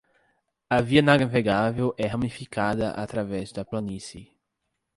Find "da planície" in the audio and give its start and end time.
3.51-4.35